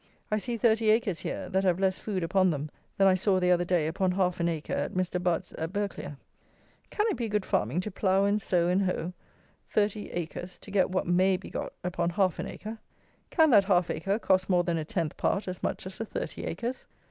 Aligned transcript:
I 0.31 0.39
see 0.39 0.57
thirty 0.57 0.89
acres 0.89 1.19
here 1.19 1.47
that 1.49 1.63
have 1.63 1.79
less 1.79 1.99
food 1.99 2.23
upon 2.23 2.49
them 2.49 2.71
than 2.97 3.05
I 3.07 3.13
saw 3.13 3.39
the 3.39 3.51
other 3.51 3.65
day 3.65 3.85
upon 3.85 4.13
half 4.13 4.39
an 4.39 4.49
acre 4.49 4.73
at 4.73 4.93
Mr. 4.95 5.21
Budd's 5.21 5.53
at 5.53 5.71
Berghclere. 5.71 6.17
Can 6.89 7.05
it 7.11 7.17
be 7.17 7.29
good 7.29 7.45
farming 7.45 7.81
to 7.81 7.91
plough 7.91 8.25
and 8.25 8.41
sow 8.41 8.67
and 8.67 8.81
hoe 8.85 9.13
thirty 9.67 10.09
acres 10.09 10.57
to 10.61 10.71
get 10.71 10.89
what 10.89 11.05
may 11.05 11.37
be 11.37 11.51
got 11.51 11.73
upon 11.83 12.09
half 12.09 12.39
an 12.39 12.47
acre? 12.47 12.79
Can 13.29 13.51
that 13.51 13.65
half 13.65 13.91
acre 13.91 14.17
cost 14.17 14.49
more 14.49 14.63
than 14.63 14.79
a 14.79 14.85
tenth 14.85 15.15
part 15.17 15.47
as 15.47 15.61
much 15.61 15.85
as 15.85 15.99
the 15.99 16.05
thirty 16.05 16.45
acres? 16.45 16.87